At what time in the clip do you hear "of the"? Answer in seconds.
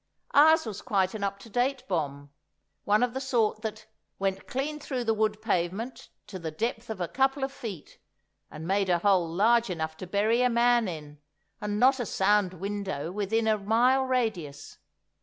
3.03-3.21